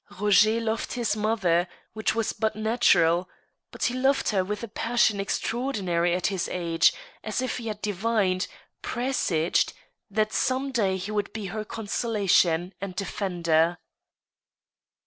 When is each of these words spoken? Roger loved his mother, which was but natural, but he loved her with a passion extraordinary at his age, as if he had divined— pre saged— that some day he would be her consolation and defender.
Roger 0.19 0.59
loved 0.59 0.93
his 0.93 1.15
mother, 1.15 1.67
which 1.93 2.15
was 2.15 2.33
but 2.33 2.55
natural, 2.55 3.29
but 3.69 3.83
he 3.83 3.93
loved 3.93 4.29
her 4.29 4.43
with 4.43 4.63
a 4.63 4.67
passion 4.67 5.19
extraordinary 5.19 6.15
at 6.15 6.25
his 6.25 6.49
age, 6.49 6.91
as 7.23 7.39
if 7.39 7.57
he 7.59 7.67
had 7.67 7.79
divined— 7.83 8.47
pre 8.81 9.09
saged— 9.09 9.73
that 10.17 10.33
some 10.33 10.71
day 10.71 10.97
he 10.97 11.11
would 11.11 11.31
be 11.33 11.45
her 11.53 11.63
consolation 11.63 12.73
and 12.81 12.95
defender. 12.95 13.77